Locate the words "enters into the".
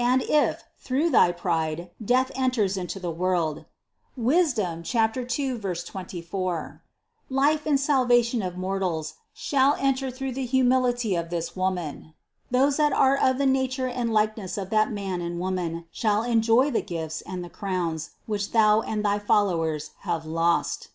2.34-3.12